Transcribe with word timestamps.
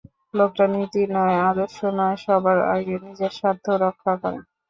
লোকটা 0.33 0.65
নীতি 0.73 1.01
নয়, 1.15 1.37
আদর্শ 1.49 1.77
নয়, 1.99 2.17
সবার 2.23 2.57
আগে 2.73 2.95
নিজের 3.05 3.31
স্বার্থ 3.39 3.65
রক্ষা 3.83 4.13
করে। 4.21 4.39